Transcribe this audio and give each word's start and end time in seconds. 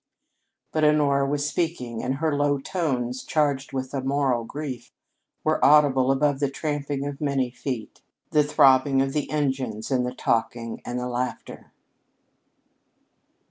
But 0.71 0.83
Honora 0.83 1.27
was 1.29 1.47
speaking, 1.47 2.01
and 2.01 2.15
her 2.15 2.35
low 2.35 2.57
tones, 2.57 3.23
charged 3.23 3.71
with 3.71 3.93
a 3.93 4.01
mortal 4.01 4.43
grief, 4.45 4.91
were 5.43 5.63
audible 5.63 6.11
above 6.11 6.39
the 6.39 6.49
tramping 6.49 7.05
of 7.05 7.21
many 7.21 7.51
feet, 7.51 8.01
the 8.31 8.43
throbbing 8.43 8.99
of 9.03 9.13
the 9.13 9.29
engines, 9.29 9.91
and 9.91 10.03
the 10.03 10.15
talking 10.15 10.81
and 10.87 10.97
the 10.97 11.07
laughter. 11.07 11.71